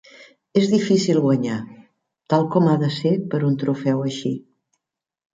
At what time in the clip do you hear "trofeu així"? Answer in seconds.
3.65-4.33